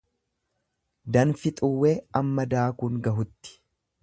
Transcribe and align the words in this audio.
Danfi 1.17 1.53
xuwwee 1.59 1.95
amma 2.23 2.49
daakuun 2.57 3.01
gahutti. 3.09 3.59